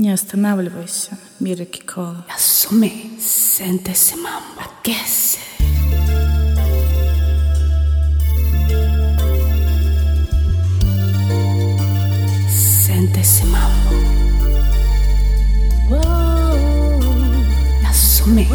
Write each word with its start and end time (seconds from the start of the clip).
Не 0.00 0.14
останавливайся, 0.14 1.16
Мира 1.40 1.64
Кикола. 1.66 2.24
Асуми, 2.34 3.10
сентеси, 3.20 4.14
мамба, 4.16 4.66
кеси. 4.82 5.38
Sente-se 12.48 13.44
mambo. 13.44 13.94
Assume. 17.90 18.46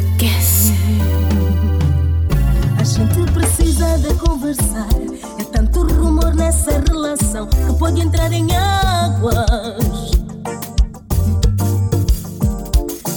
Aquece. 0.00 0.74
A 2.80 2.84
gente 2.84 3.32
precisa 3.32 3.98
de 3.98 4.12
conversar 4.14 4.93
essa 6.54 6.80
relação 6.88 7.46
que 7.48 7.78
pode 7.78 8.00
entrar 8.00 8.32
em 8.32 8.46
águas. 8.56 9.36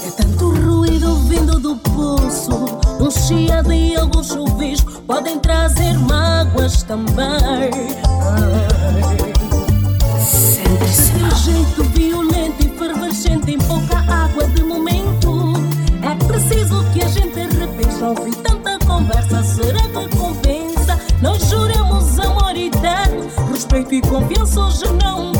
É 0.05 0.12
tanto 0.17 0.49
ruído 0.49 1.16
vindo 1.27 1.59
do 1.59 1.76
poço, 1.77 2.52
um 2.99 3.12
chiado 3.12 3.71
e 3.71 3.95
algum 3.95 4.23
chuvisco 4.23 5.02
podem 5.03 5.39
trazer 5.39 5.93
mágoas 5.99 6.81
também. 6.84 7.71
Sente-se 10.20 11.12
de 11.13 11.35
jeito 11.43 11.84
violento 11.93 12.65
e 12.65 12.70
fervescente 12.77 13.51
em 13.51 13.57
pouca 13.59 13.99
água 14.12 14.48
de 14.48 14.63
momento. 14.63 15.54
É 16.01 16.26
preciso 16.26 16.84
que 16.91 17.04
a 17.04 17.07
gente 17.07 17.40
repense 17.57 18.04
Ouvi 18.04 18.31
tanta 18.38 18.79
conversa 18.85 19.43
serena. 19.43 19.77
fico 23.90 24.08
confiança 24.09 24.59
hoje 24.59 24.84
não 25.02 25.37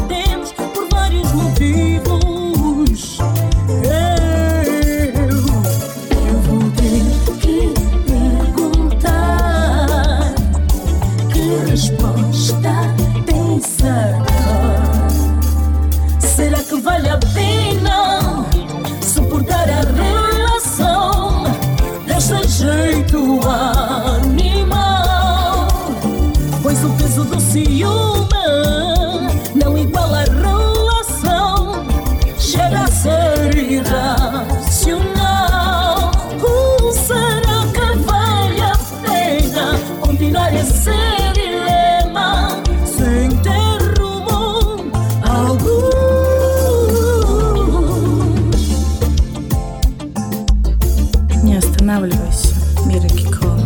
останавливайся. 51.88 52.55
Мира 52.85 53.07
Кикова. 53.09 53.56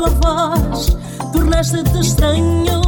tua 0.00 0.08
voz 0.08 0.96
tornaste-te 1.32 1.98
estranho 2.00 2.79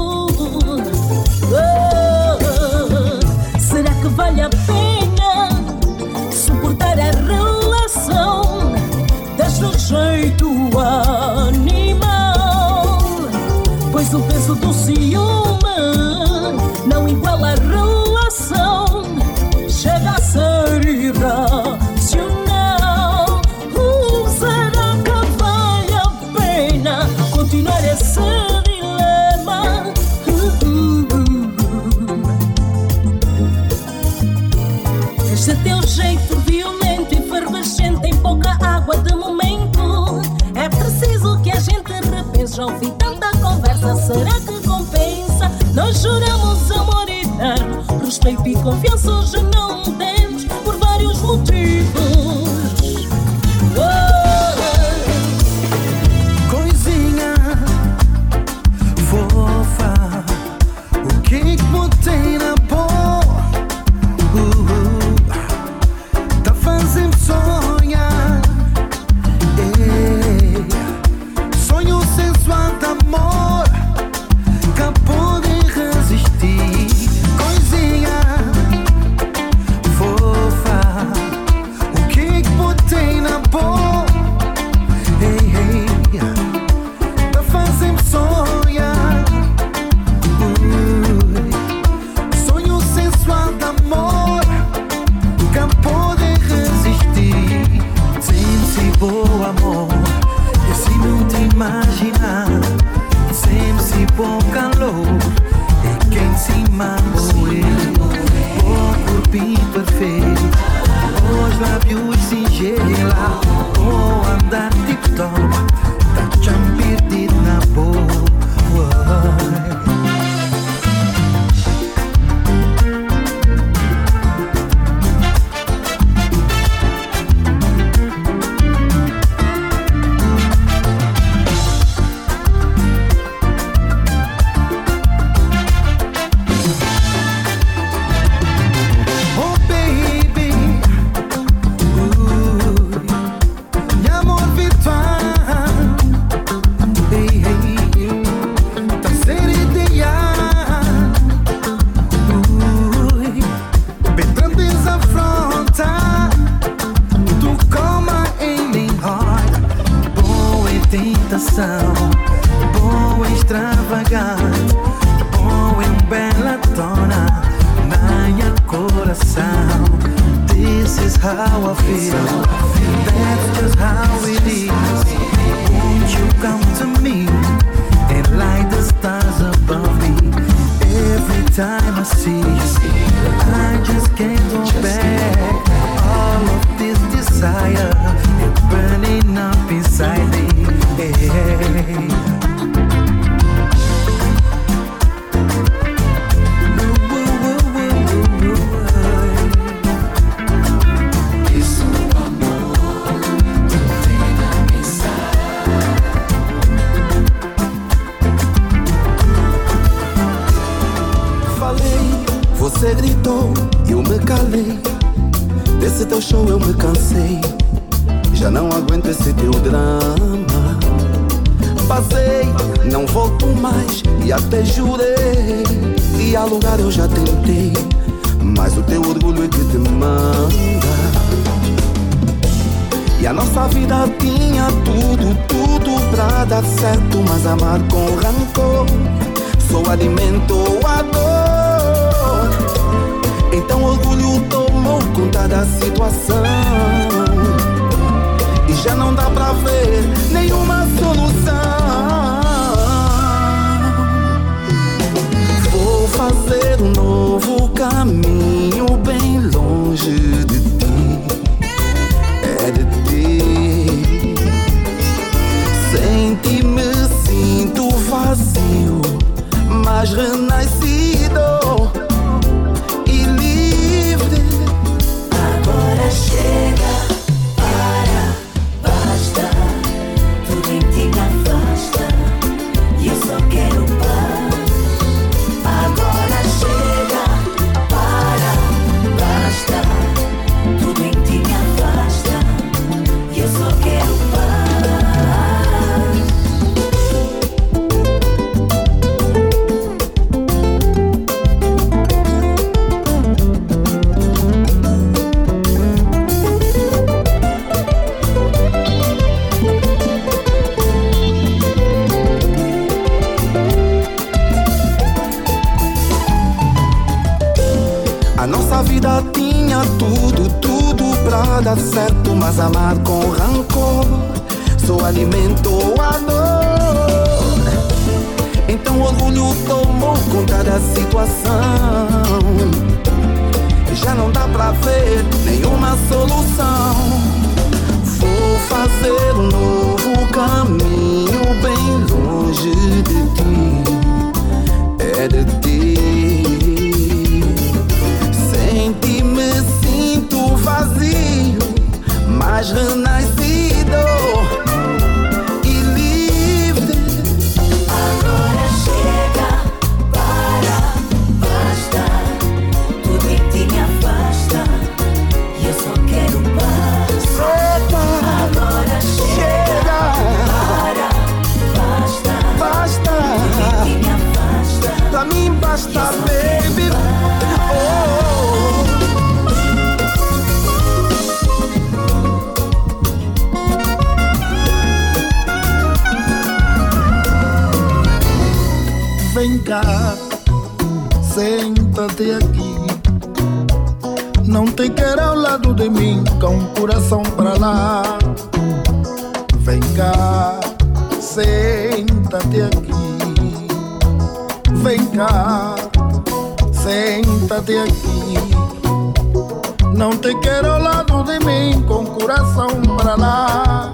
Não 410.02 410.10
te 410.10 410.34
quero 410.40 410.68
ao 410.68 410.80
lado 410.80 411.22
de 411.22 411.38
mim 411.46 411.80
com 411.82 412.04
coração 412.04 412.66
para 412.96 413.14
lá. 413.14 413.92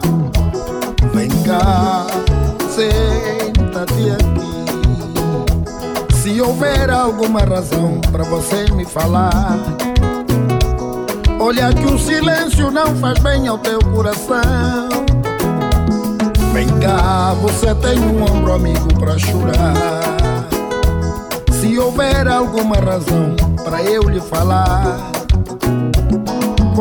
Vem 1.13 1.29
cá, 1.43 2.07
senta-te 2.71 4.13
aqui. 4.13 4.57
Se 6.17 6.41
houver 6.41 6.89
alguma 6.89 7.41
razão 7.41 8.01
para 8.11 8.25
você 8.25 8.65
me 8.73 8.87
falar, 8.87 9.59
olha 11.39 11.75
que 11.75 11.85
o 11.85 11.99
silêncio 11.99 12.71
não 12.71 12.97
faz 12.97 13.19
bem 13.19 13.47
ao 13.47 13.59
teu 13.59 13.79
coração. 13.79 14.89
Vem 16.55 16.69
cá, 16.81 17.35
você 17.35 17.75
tem 17.75 17.99
um 17.99 18.23
ombro 18.23 18.55
amigo 18.55 18.99
para 18.99 19.19
chorar. 19.19 19.75
Se 21.61 21.79
houver 21.79 22.27
alguma 22.27 22.77
razão 22.77 23.37
para 23.63 23.83
eu 23.83 24.05
lhe 24.05 24.23
falar. 24.23 25.08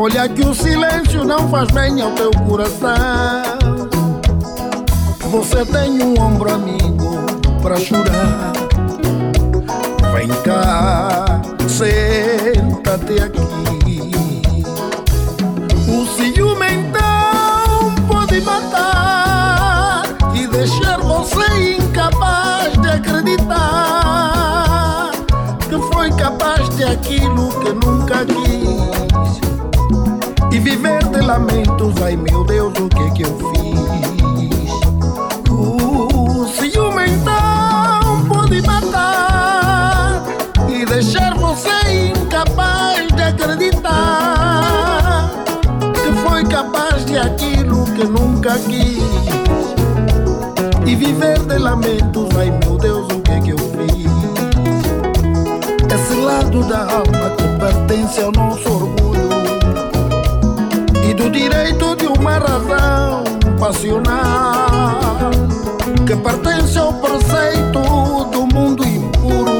Olha 0.00 0.28
que 0.28 0.42
o 0.42 0.54
silêncio 0.54 1.24
não 1.24 1.48
faz 1.48 1.68
bem 1.72 2.00
ao 2.00 2.12
teu 2.12 2.30
coração. 2.48 2.88
Você 5.28 5.66
tem 5.66 6.00
um 6.00 6.14
ombro 6.22 6.54
amigo 6.54 7.26
para 7.60 7.76
chorar. 7.80 8.52
Vem 10.14 10.28
cá, 10.44 11.42
senta-te 11.68 13.20
aqui. 13.20 14.12
O 15.88 16.06
ciúme 16.14 16.66
então 16.74 17.92
pode 18.06 18.40
matar 18.42 20.04
e 20.32 20.46
deixar 20.46 21.00
você 21.00 21.76
incapaz 21.76 22.72
de 22.80 22.88
acreditar 22.88 23.50
que 25.68 25.92
foi 25.92 26.08
capaz 26.12 26.68
de 26.76 26.84
aquilo 26.84 27.48
que 27.58 27.72
nunca 27.72 28.24
quis. 28.24 28.67
E 30.58 30.60
viver 30.60 30.98
de 31.04 31.20
lamentos, 31.20 31.94
ai 32.02 32.16
meu 32.16 32.42
Deus, 32.42 32.72
o 32.80 32.88
que 32.88 33.10
que 33.12 33.22
eu 33.22 33.38
fiz? 33.38 33.78
O 35.48 36.48
ciúme 36.48 37.10
então 37.10 38.24
pode 38.28 38.60
matar 38.62 40.24
e 40.68 40.84
deixar 40.84 41.36
você 41.36 42.08
incapaz 42.08 43.06
de 43.06 43.22
acreditar 43.22 45.30
que 45.94 46.10
foi 46.28 46.44
capaz 46.46 47.04
de 47.04 47.16
aquilo 47.16 47.84
que 47.94 48.02
nunca 48.02 48.58
quis. 48.58 48.98
E 50.84 50.96
viver 50.96 51.38
de 51.38 51.56
lamentos, 51.56 52.28
ai 52.36 52.50
meu 52.50 52.76
Deus, 52.78 53.06
o 53.06 53.20
que 53.20 53.40
que 53.42 53.50
eu 53.50 53.58
fiz? 53.58 54.10
Esse 55.94 56.14
lado 56.16 56.64
da 56.64 56.80
alma 56.80 57.30
que 57.36 57.46
pertence 57.60 58.20
ao 58.20 58.32
nosso 58.32 58.67
do 61.28 61.32
direito 61.32 61.94
de 61.96 62.06
uma 62.06 62.38
razão 62.38 63.22
passional 63.60 65.30
que 66.06 66.16
pertence 66.16 66.78
ao 66.78 66.94
preceito 66.94 67.82
do 68.32 68.46
mundo 68.46 68.82
impuro 68.82 69.50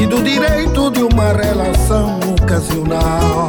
e 0.00 0.06
do 0.06 0.22
direito 0.22 0.90
de 0.92 1.02
uma 1.02 1.32
relação 1.32 2.18
ocasional. 2.40 3.48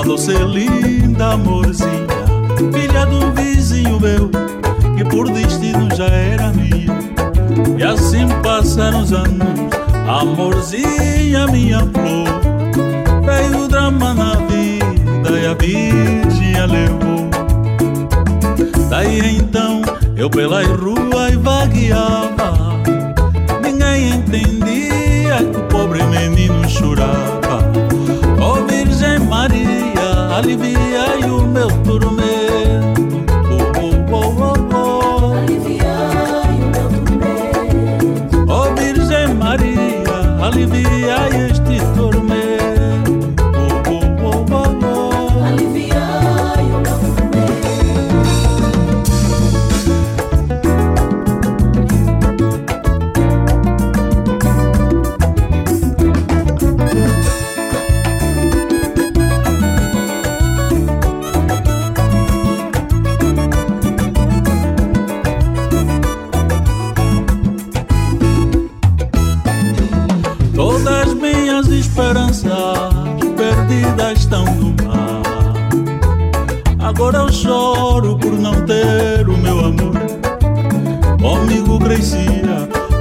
A 0.00 0.02
doce 0.02 0.32
linda 0.32 1.32
amorzinha, 1.32 2.06
filha 2.72 3.04
de 3.04 3.14
um 3.16 3.34
vizinho 3.34 4.00
meu, 4.00 4.30
que 4.96 5.04
por 5.04 5.30
destino 5.30 5.94
já 5.94 6.06
era 6.06 6.50
minha. 6.52 6.98
E 7.78 7.82
assim 7.82 8.26
passaram 8.42 9.02
os 9.02 9.12
anos, 9.12 9.46
amorzinha, 10.08 11.46
minha 11.48 11.80
flor. 11.80 12.30
Veio 13.26 13.64
o 13.64 13.68
drama 13.68 14.14
na 14.14 14.36
vida 14.36 15.38
e 15.38 15.46
a 15.46 15.52
virgem 15.52 16.58
a 16.58 16.64
levou. 16.64 17.28
Daí 18.88 19.36
então 19.36 19.82
eu 20.16 20.30
pelas 20.30 20.66
ruas 20.66 21.34
vagueava, 21.34 22.54
ninguém 23.62 24.14
entendia 24.14 25.36
que 25.52 25.58
o 25.58 25.62
pobre 25.64 26.02
menino 26.04 26.66
chorava. 26.70 27.60
Oh 28.42 28.64
Virgem 28.66 29.18
Maria, 29.28 29.79
aliviai 30.40 31.22
o 31.30 31.42
meu 31.46 31.68
tormento. 31.82 33.00
Oh, 33.52 33.64
oh, 33.80 34.16
oh, 34.16 34.28
oh, 34.42 34.74
oh. 34.74 35.34
Aliviai 35.34 36.56
o 36.56 36.66
meu 36.72 36.88
tormento. 37.04 38.36
Oh 38.48 38.74
Virgem 38.74 39.34
Maria, 39.34 40.18
aliviai 40.42 40.99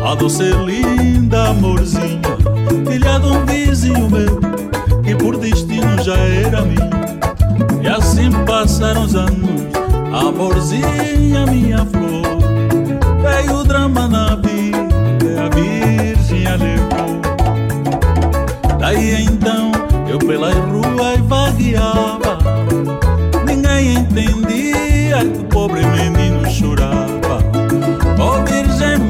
A 0.10 0.16
doce 0.16 0.44
linda 0.44 1.50
amorzinha, 1.50 2.20
filha 2.88 3.20
de 3.20 3.28
um 3.28 3.46
vizinho 3.46 4.10
meu, 4.10 4.39
que 5.04 5.16
por 5.16 5.38
destino 5.38 6.01
já 6.04 6.18
era 6.18 6.63
minha. 6.63 6.89
E 7.82 7.88
assim 7.88 8.32
passaram 8.46 9.04
os 9.04 9.16
anos, 9.16 9.62
amorzinha, 10.12 11.46
minha 11.48 11.86
flor. 11.86 12.39
Veio 13.22 13.58
o 13.60 13.63
drama 13.63 14.08
na 14.08 14.36
vida, 14.36 15.46
a 15.46 15.50
virgem 15.56 16.48
a 16.48 16.56
levou. 16.56 17.22
Daí 18.80 19.25
então 19.25 19.72
eu 20.08 20.18
pelas 20.20 20.56
ruas 20.56 21.20
vagueava, 21.22 22.39
ninguém 23.46 23.96
entendia 23.96 25.18
que 25.20 25.39
o 25.39 25.44
pobre 25.46 25.82
menino 25.86 26.50
chorava. 26.50 27.09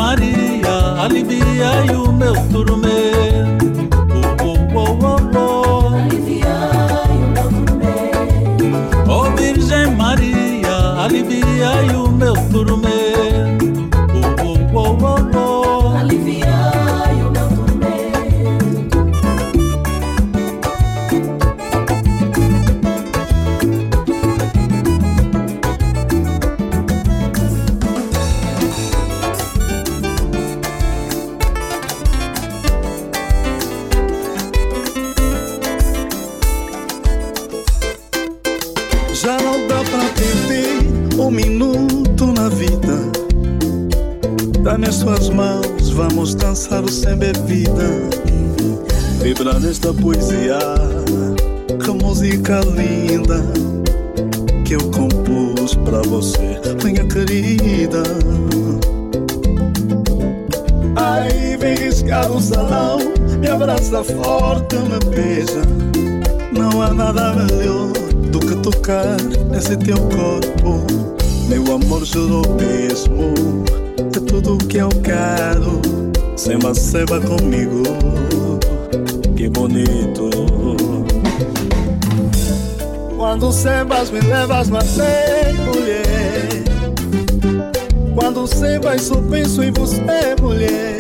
Maria, 0.10 1.04
aliviai 1.04 1.90
o 1.96 2.12
meu 2.12 2.34
tormento. 2.48 3.66
Oh, 4.12 4.44
oh, 4.44 4.58
oh, 4.76 4.98
oh, 5.06 5.38
oh. 5.38 5.96
Aliviai 5.98 7.14
o 7.14 7.30
meu 7.30 7.50
tormento. 7.54 8.66
Oh 9.08 9.30
Virgem 9.38 9.96
Maria, 9.96 11.04
aliviai 11.04 11.96
o 11.96 12.12
meu 12.12 12.34
tormento. 12.52 12.79
Quando 83.30 83.52
sebas 83.52 84.10
me 84.10 84.22
levas 84.22 84.70
na 84.70 84.80
mulher. 85.68 86.64
Quando 88.16 88.48
sebas 88.48 89.04
só 89.04 89.22
penso 89.30 89.62
em 89.62 89.72
você, 89.72 90.36
mulher. 90.42 90.98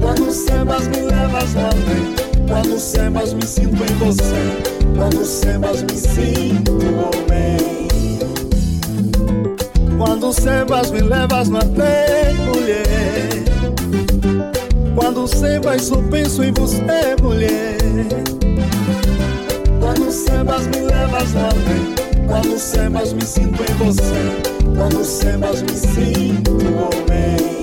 Quando 0.00 0.30
sebas 0.30 0.86
me 0.86 1.00
levas 1.00 1.54
lá 1.54 1.70
dentro 1.70 2.46
Quando 2.46 2.78
sebas 2.78 3.32
me 3.32 3.44
sinto 3.44 3.82
em 3.82 3.96
você 3.96 4.94
Quando 4.96 5.24
sebas 5.24 5.82
me 5.82 5.96
sinto 5.96 6.78
homem 6.78 7.88
Quando 9.98 10.32
sebas 10.32 10.92
me 10.92 11.00
levas 11.00 11.48
na 11.48 11.64
mulher 11.64 12.34
Quando 14.94 15.26
vai, 15.60 15.78
só 15.80 15.96
penso 16.08 16.44
em 16.44 16.52
você, 16.52 17.16
mulher. 17.20 18.19
Levas 21.20 21.36
além. 21.36 22.26
Quando 22.26 22.58
sembas 22.58 23.12
me 23.12 23.24
sinto 23.24 23.62
em 23.62 23.74
você. 23.74 24.72
Quando 24.76 25.04
sembas 25.04 25.62
me 25.62 25.72
sinto 25.72 26.52
homem. 26.52 27.60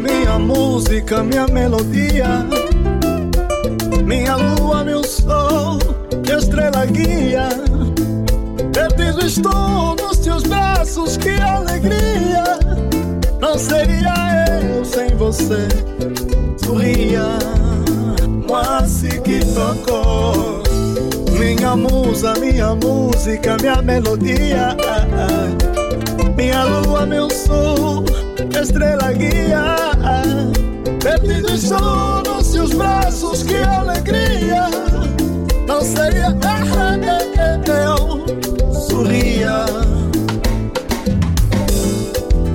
Minha 0.00 0.38
música, 0.38 1.22
minha 1.22 1.46
melodia. 1.46 1.91
Você. 15.42 15.68
Sorria, 16.64 17.38
que 19.20 19.40
tocou. 19.54 20.62
Minha 21.38 21.76
musa, 21.76 22.34
minha 22.34 22.74
música, 22.74 23.56
minha 23.60 23.82
melodia. 23.82 24.76
Minha 26.36 26.64
lua, 26.64 27.06
meu 27.06 27.28
sol, 27.30 28.04
estrela 28.60 29.12
guia. 29.12 29.76
Perdido 31.02 31.52
estou 31.54 32.22
nos 32.22 32.46
seus 32.46 32.72
braços, 32.72 33.42
que 33.42 33.56
alegria. 33.56 34.68
Não 35.66 35.82
seria 35.82 36.32
eu, 37.66 38.24
sorria. 38.72 39.91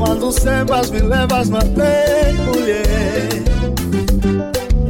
Quando 0.07 0.31
sembas, 0.31 0.89
me 0.89 1.01
levas, 1.01 1.49
matei, 1.49 2.31
mulher. 2.45 3.27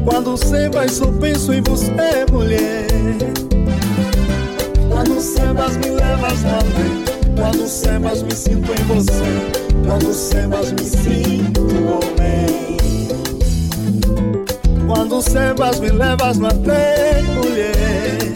Quando 0.06 0.38
sembas, 0.38 0.92
só 0.92 1.08
penso 1.08 1.52
em 1.54 1.62
você, 1.64 2.24
mulher. 2.32 2.86
Quando 4.92 5.20
sembas, 5.20 5.76
me 5.78 5.90
levas 5.90 6.46
além. 6.46 7.04
Quando 7.36 7.68
sembas, 7.68 8.22
me 8.22 8.32
sinto 8.32 8.72
em 8.72 8.84
você. 8.86 9.88
Quando 9.88 10.14
sembas, 10.14 10.72
me 10.74 10.84
sinto 10.84 11.62
homem. 11.64 13.08
Quando 14.86 15.20
sembas, 15.24 15.80
me 15.80 15.90
levas, 15.90 16.38
matei, 16.38 17.24
mulher. 17.34 18.34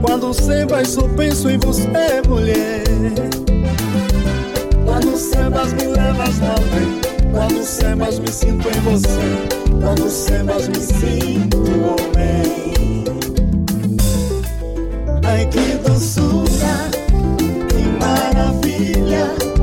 Quando 0.00 0.32
sembas, 0.32 0.90
só 0.90 1.02
penso 1.08 1.50
em 1.50 1.58
você, 1.58 2.22
mulher. 2.28 3.23
Sembas, 6.14 6.40
além. 6.42 7.00
Quando 7.32 7.64
sembas, 7.64 8.18
me 8.20 8.28
sinto 8.28 8.68
em 8.68 8.80
você. 8.82 9.48
Quando 9.82 10.08
sembas, 10.08 10.68
me 10.68 10.76
sinto 10.76 11.58
homem. 11.58 13.04
Ai, 15.24 15.44
que 15.46 15.76
doçura, 15.78 16.88
que 17.68 17.82
maravilha. 17.98 19.53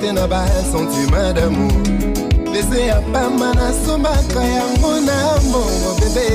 te 0.00 0.12
na 0.12 0.26
basentima 0.26 1.32
damour. 1.32 1.72
Lese 2.52 2.86
ya 2.86 3.00
pamba 3.12 3.54
nasombaka 3.54 4.44
yango 4.44 5.00
na 5.00 5.40
mbongo 5.48 5.90
oh 5.90 6.00
bebe 6.00 6.26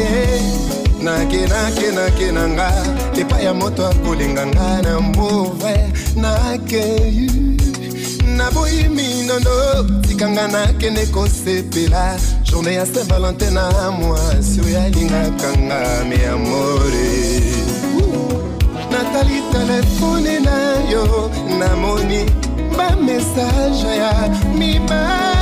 nakenake 1.01 2.31
na 2.31 2.47
nga 2.47 2.71
epai 3.19 3.45
ya 3.45 3.53
moto 3.53 3.87
akolinga 3.87 4.45
nga 4.45 4.81
na 4.81 4.99
move 4.99 5.91
nakeyu 6.15 7.31
naboyi 8.37 8.87
minondo 8.89 9.83
tikanga 10.01 10.47
nakende 10.47 11.05
kosepela 11.05 12.19
journe 12.43 12.73
ya 12.73 12.85
saint 12.85 13.09
valentin 13.09 13.53
na 13.53 13.91
mwasi 13.91 14.61
oyo 14.61 14.81
alingaka 14.81 15.57
nga 15.57 16.05
me 16.09 16.25
amore. 16.27 17.41
Natali 18.91 19.41
telefone 19.51 20.39
na 20.39 20.89
yo. 20.91 21.31
Namoni 21.59 22.25
bamessage 22.81 23.87
ya 23.97 24.13
mibali 24.57 25.40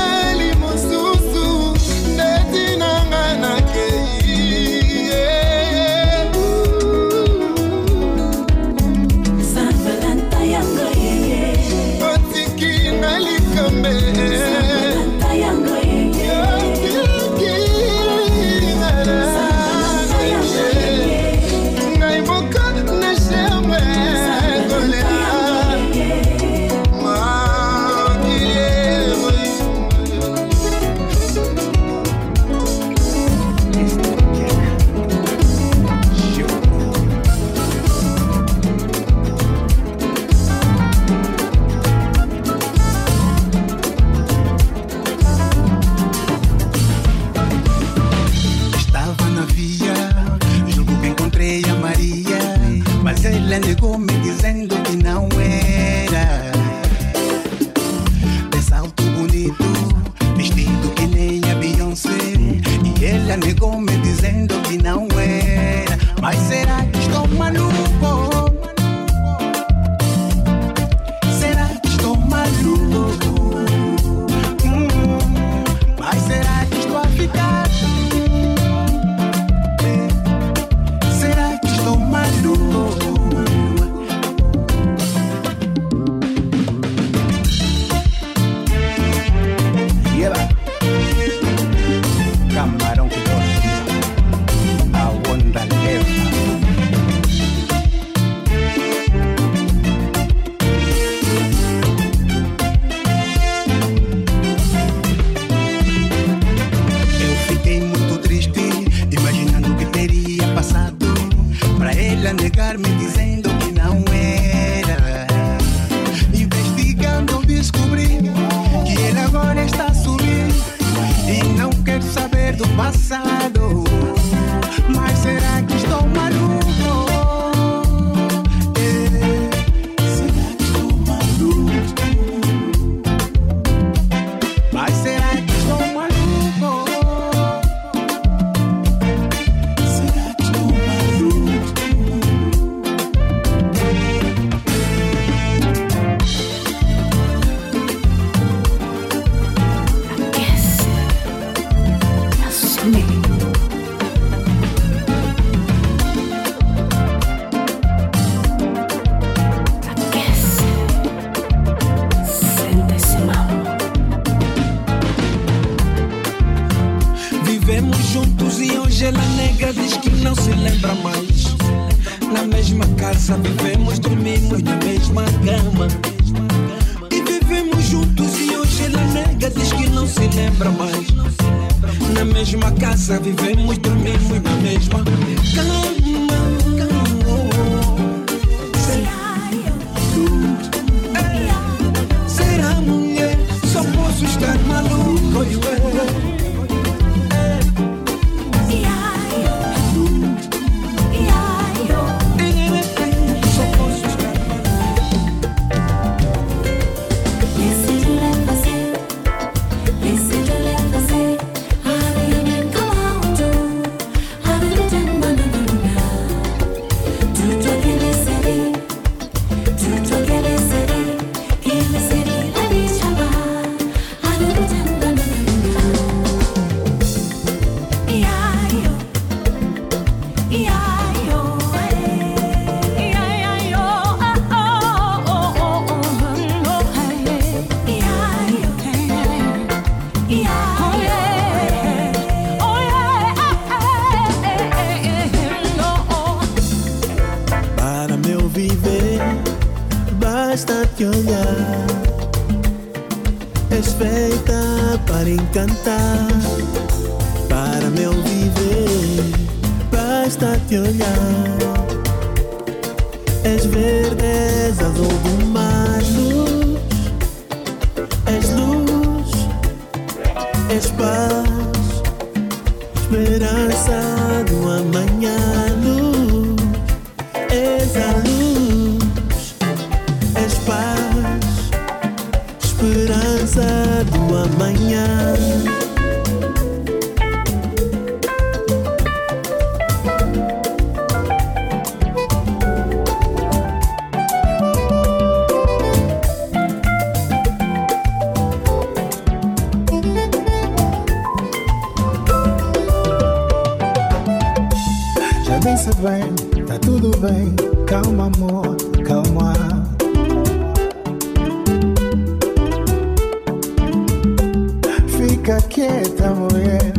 Quieta, 315.99 316.33
mulher. 316.33 316.93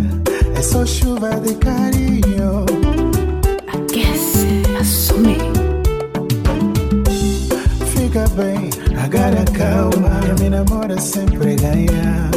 É 0.55 0.61
só 0.61 0.85
chuva 0.85 1.31
de 1.41 1.55
carinho. 1.55 2.67
Aquece, 3.67 4.63
assume. 4.79 5.39
Fica 7.87 8.27
bem, 8.37 8.69
agora 9.03 9.43
calma. 9.57 10.21
Me 10.39 10.51
namora 10.51 11.01
sempre 11.01 11.57
ganhar. 11.57 12.31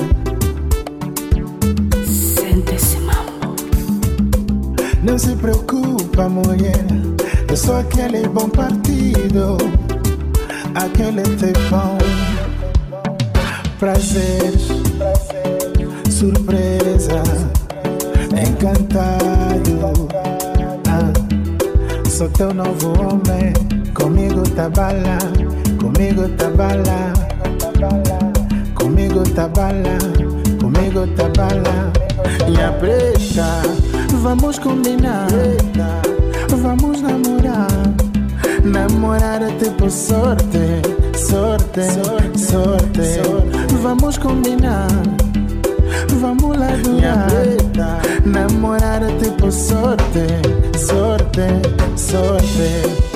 Sente-se, 2.05 2.97
mambo. 2.99 3.55
Não 5.03 5.19
se 5.19 5.35
preocupa, 5.35 6.29
mulher. 6.29 6.85
Eu 7.49 7.57
sou 7.57 7.75
aquele 7.75 8.25
bom 8.29 8.47
partido. 8.47 9.57
Aquele 10.75 11.23
tempão. 11.35 11.97
Prazer, 13.79 14.53
surpresa, 16.23 17.21
encantado. 18.31 20.07
Ah, 20.87 21.11
sou 22.09 22.29
teu 22.29 22.53
novo 22.53 22.93
homem. 22.99 23.51
Comigo 23.93 24.43
tá 24.55 24.69
bala, 24.69 25.17
comigo 25.81 26.29
tá 26.37 26.49
bala. 26.49 27.13
Comigo 28.75 29.23
tá 29.35 29.47
bala, 29.49 29.97
comigo 30.61 31.05
tá 31.07 31.27
bala. 31.35 31.91
Minha 32.47 32.71
preta, 32.73 33.61
vamos 34.21 34.59
combinar. 34.59 35.27
Vamos 36.49 37.01
namorar. 37.01 37.67
Namorar 38.63 39.41
é 39.41 39.51
tipo 39.57 39.89
sorte, 39.89 40.81
sorte, 41.17 41.81
sorte. 42.37 43.19
Vamos 43.81 44.17
combinar. 44.17 44.87
Vamos 46.19 46.57
lá 46.57 46.75
durar. 46.83 47.27
Namorar 48.25 49.03
é 49.03 49.17
tipo 49.17 49.51
sorte, 49.51 50.27
sorte, 50.77 51.97
sorte. 51.97 53.12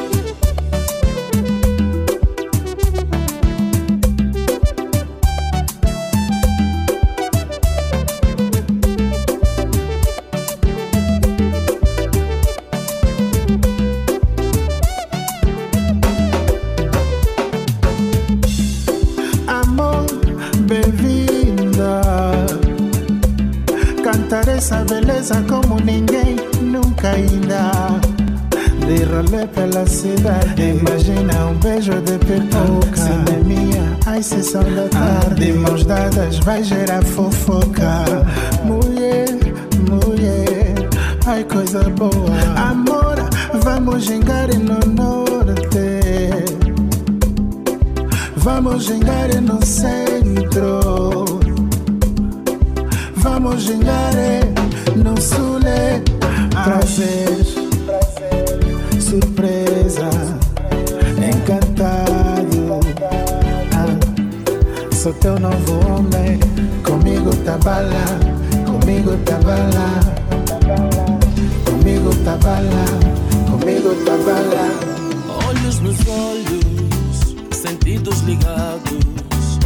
Vamos 48.77 48.89
gingar 48.89 49.41
no 49.41 49.65
centro. 49.65 51.25
Vamos 53.15 53.63
gingar 53.63 54.13
no 54.95 55.19
sul. 55.19 55.57
Prazer, 56.63 57.45
surpresa, 59.01 60.09
encantado. 61.17 62.79
Ah, 63.73 64.93
sou 64.93 65.13
teu 65.13 65.39
novo 65.39 65.79
homem. 65.87 66.39
Comigo 66.83 67.35
tá 67.45 67.57
bala, 67.57 68.05
comigo 68.63 69.17
tá 69.25 69.39
bala. 69.39 69.89
Comigo 71.65 72.11
tá 72.23 72.37
bala, 72.43 72.85
comigo 73.49 73.95
tá 74.05 74.15
bala. 74.23 74.69
Olhos 75.47 75.79
nos 75.79 75.97
olhos, 76.07 76.56
sentidos 77.87 78.19
ligados. 78.21 79.59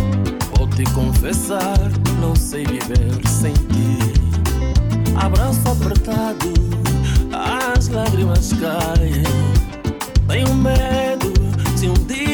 Vou 0.55 0.67
te 0.67 0.83
confessar, 0.93 1.79
não 2.19 2.35
sei 2.35 2.63
viver 2.65 3.27
sem 3.27 3.51
ti. 3.53 3.97
Abraço 5.15 5.67
apertado, 5.67 6.53
as 7.75 7.87
lágrimas 7.87 8.53
caem. 8.53 9.23
Tenho 10.27 10.53
medo 10.53 11.33
de 11.79 11.89
um 11.89 11.93
dia 12.05 12.30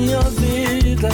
minha 0.00 0.20
vida, 0.20 1.10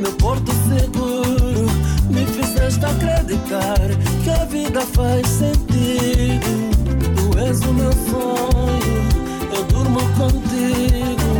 meu 0.00 0.12
porto 0.12 0.52
seguro. 0.68 1.66
Me 2.10 2.26
fizeste 2.26 2.84
acreditar 2.84 3.78
que 4.22 4.30
a 4.30 4.44
vida 4.44 4.80
faz 4.82 5.26
sentido. 5.26 6.70
Tu 7.16 7.38
és 7.38 7.60
o 7.62 7.72
meu 7.72 7.92
sonho, 7.92 9.08
eu 9.54 9.64
durmo 9.64 10.00
contigo. 10.18 11.30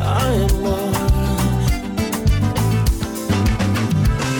Ai, 0.00 0.46
amor. 0.50 0.92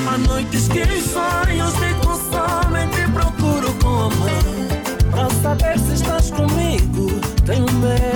Há 0.09 0.19
noites 0.19 0.69
que 0.69 0.85
sonhos 0.85 1.73
te 1.75 1.95
consomem, 2.05 2.89
te 2.89 3.07
procuro 3.13 3.73
como 3.81 5.11
pra 5.11 5.31
saber 5.43 5.79
se 5.79 5.95
estás 5.95 6.31
comigo. 6.31 7.09
Tenho 7.47 7.71
medo 7.73 8.12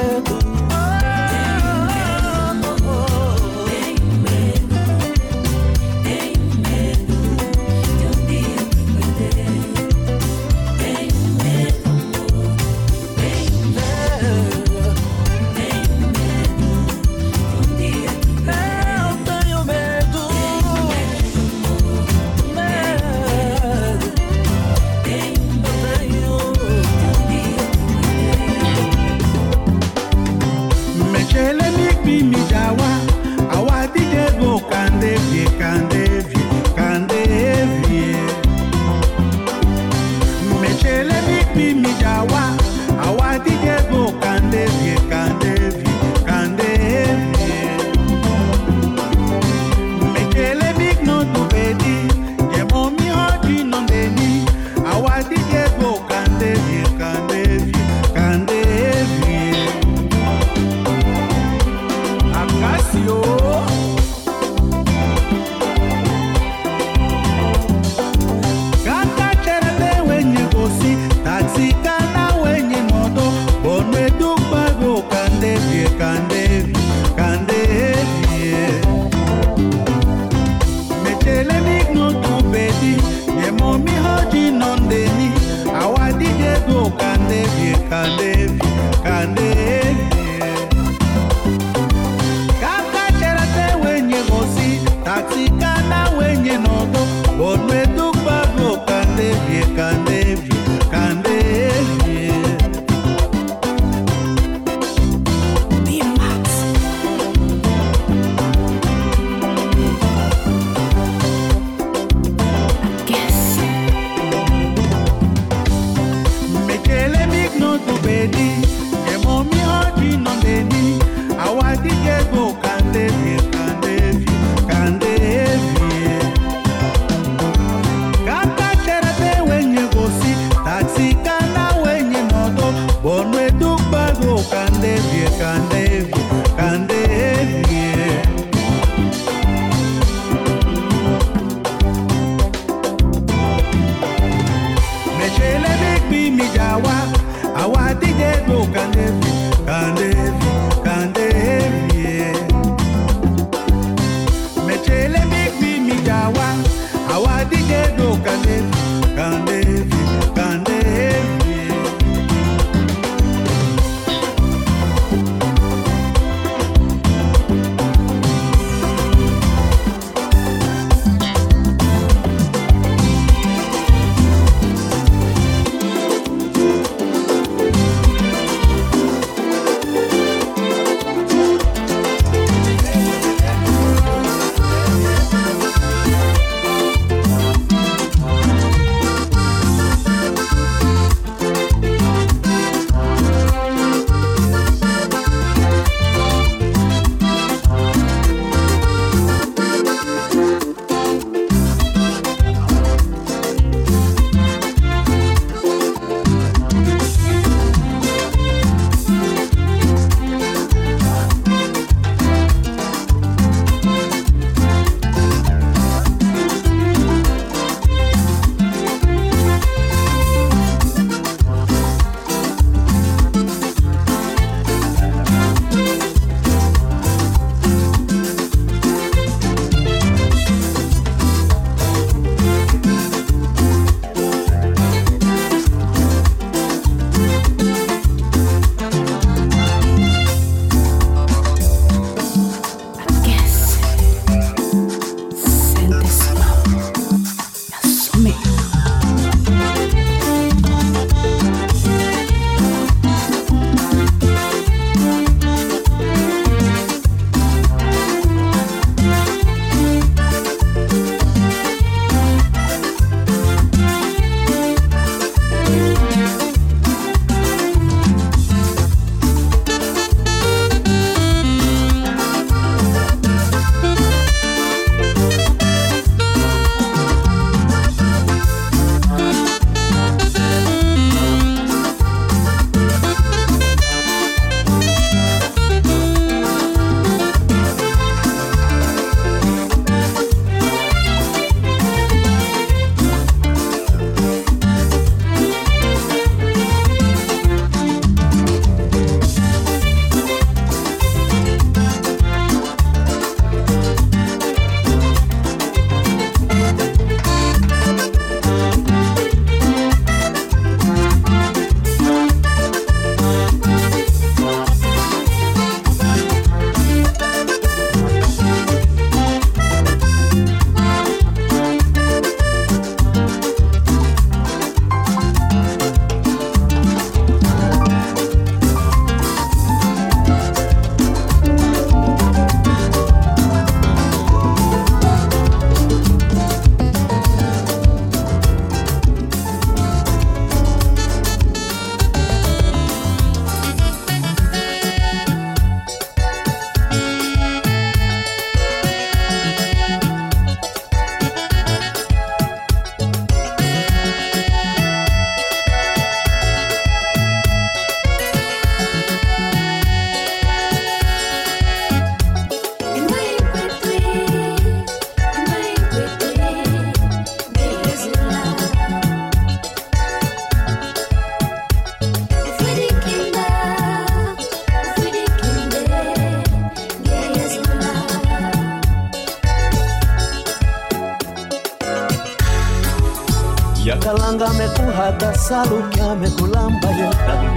saluki 385.49 386.01
amekulamba 386.01 386.89
pila 386.89 387.53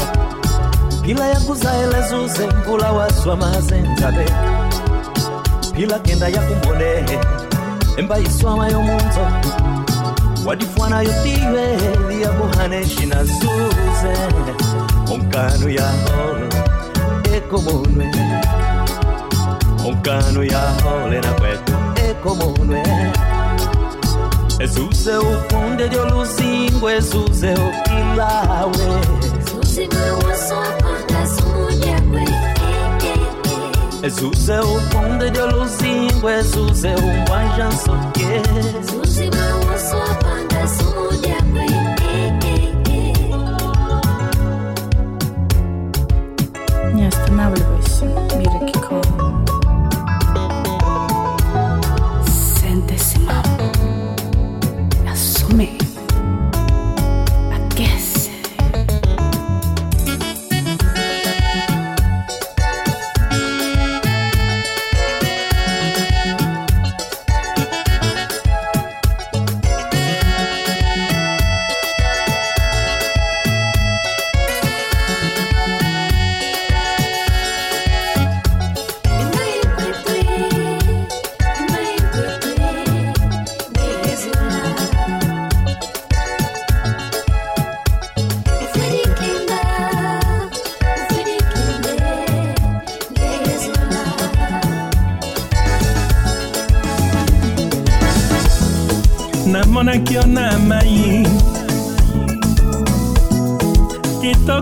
phila 1.04 1.26
yakuzaele 1.28 2.02
zuze 2.10 2.48
mvula 2.48 2.92
waswa 2.92 3.36
mazenzabe 3.36 4.26
pila 5.76 6.00
kenda 6.00 6.28
yakumbolehe 6.28 7.20
embayiswama 7.98 8.68
yomunzo 8.68 9.28
wadifwana 10.46 11.02
yotiwe 11.02 11.78
liyabuhaneshi 12.10 13.06
na 13.06 13.24
zuze. 13.24 14.14
Onkanu 15.14 15.70
yaholo 15.70 16.50
ekomunwe 17.36 18.12
onkanu 19.88 20.44
yahole 20.44 21.22
na 21.22 21.34
kwetu 21.34 21.74
ekomunwe 22.10 22.84
Jesus 24.60 25.08
é 25.08 25.18
o 25.18 25.42
kunde 25.48 25.88
de 25.88 25.96
é 25.96 26.02
oluzingo, 26.02 26.90
Jesus 26.90 27.44
é 27.44 27.54
o 27.54 27.72
pilawe. 27.84 28.74
É. 28.84 29.40
Jesus 34.02 34.50
é 34.50 34.60
o 34.60 34.82
kunde 34.90 35.30
de 35.30 35.40
é 35.40 35.44
oluzingo, 35.44 36.30
Jesus 36.30 36.84
é 36.84 36.96
o 36.96 37.30
manjansoque. 37.30 38.22
Jesus 38.84 39.20
é 39.20 39.30
o 39.54 39.59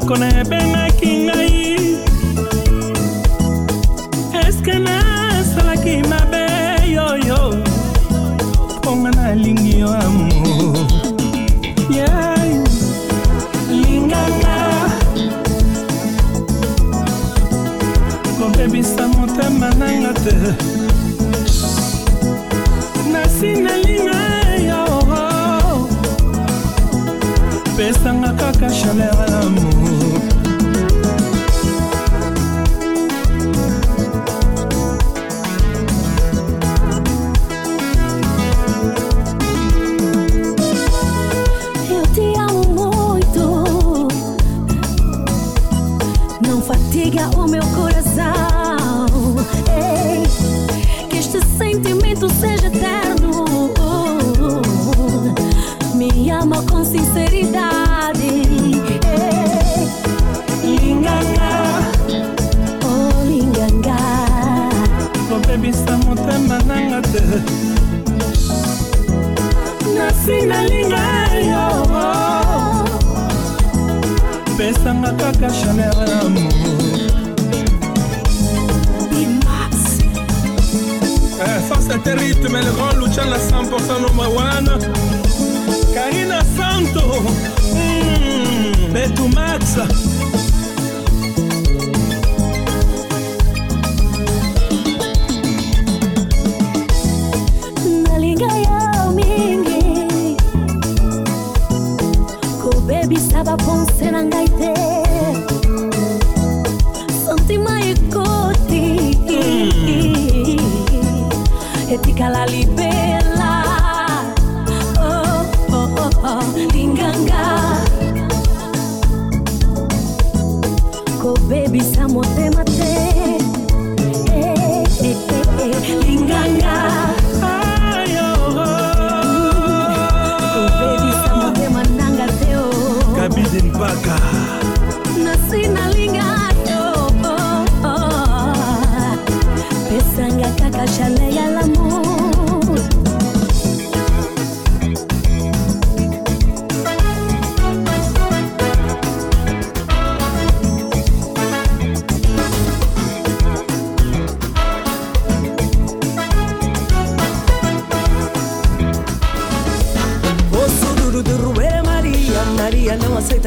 con 0.07 0.23
EP 0.23 0.56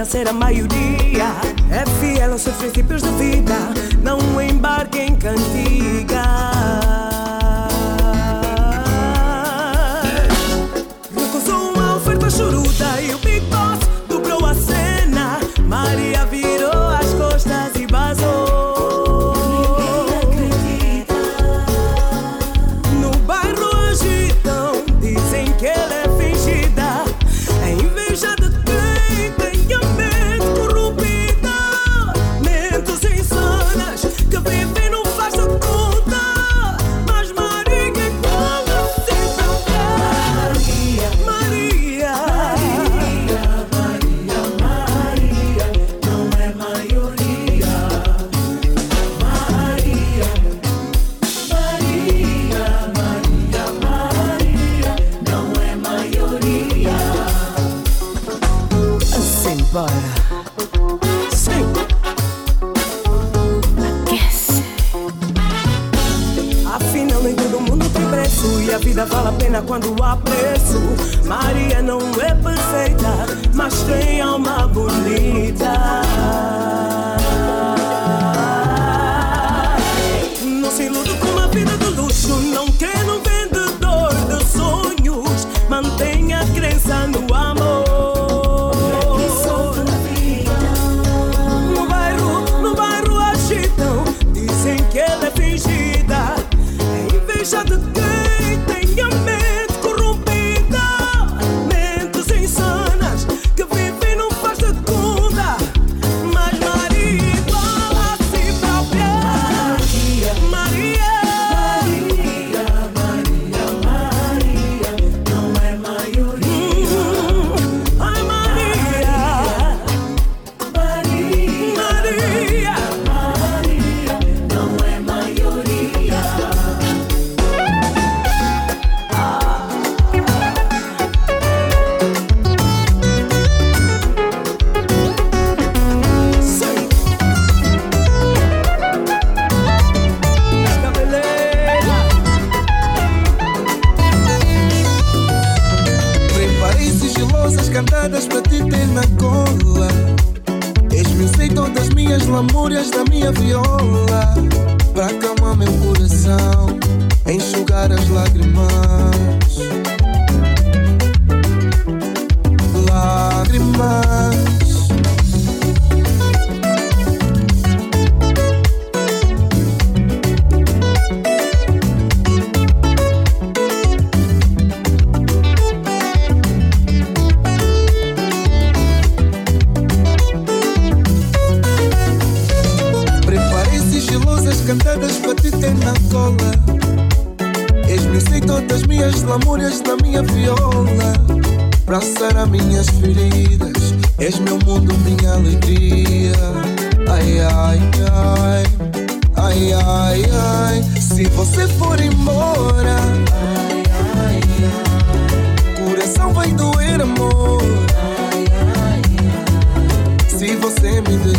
tenta 0.00 0.04
ser 0.04 0.28
a 0.28 0.32
maioria. 0.32 1.26
É 1.70 1.84
fiel 2.00 2.32
aos 2.32 2.42
seus 2.42 2.56
princípios 2.56 3.02
de 3.02 3.10
vida. 3.10 3.54
Não 4.02 4.40
embarque 4.40 4.98
em 4.98 5.14
cantiga. 5.14 6.29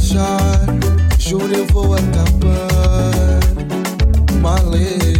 Deixar, 0.02 0.66
juro 1.20 1.54
eu 1.54 1.66
vou 1.68 1.94
acabar. 1.94 3.40
Malê. 4.42 5.11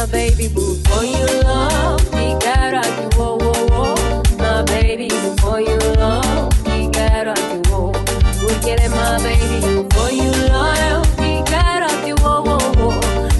my 0.00 0.06
baby 0.06 0.48
boo. 0.48 0.76
For 0.88 1.04
you 1.04 1.26
love, 1.42 2.00
me 2.14 2.34
got 2.40 2.72
rock 2.72 2.86
you, 2.86 3.08
whoa, 3.18 3.36
whoa, 3.36 3.66
whoa. 3.68 4.22
My 4.38 4.62
baby 4.62 5.08
boo. 5.08 5.36
For 5.42 5.60
you 5.60 5.76
love, 6.00 6.56
me 6.64 6.88
got 6.88 7.26
rock 7.26 7.38
you, 7.52 7.60
whoa. 7.68 7.92
Look 8.40 8.64
at 8.64 8.90
my 8.90 9.18
baby 9.22 9.60
you 9.60 10.32
love. 10.48 11.06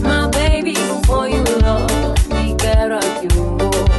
My 0.03 0.29
baby 0.29 0.75
boo. 0.75 1.01
For 1.07 1.29
you 1.29 1.43
love, 1.65 2.19
you 2.45 2.55
got. 2.57 2.93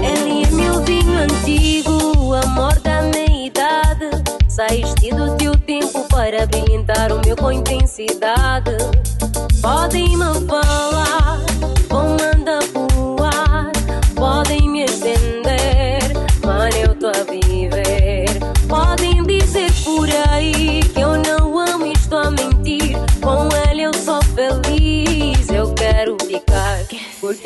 Ele 0.03 0.43
é 0.43 0.51
meu 0.51 0.84
vinho 0.84 1.18
antigo, 1.18 2.36
amor 2.36 2.80
da 2.82 3.01
minha 3.01 3.47
idade. 3.47 4.12
Saíste 4.47 5.09
do 5.09 5.36
teu 5.36 5.57
tempo 5.57 6.07
para 6.09 6.45
brilhar 6.45 7.12
o 7.12 7.22
meu 7.26 7.36
com 7.36 7.51
intensidade. 7.51 8.61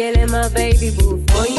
Porque 0.05 0.27
my 0.27 0.47
baby 0.49 0.91
boo, 0.91 1.19
you 1.49 1.54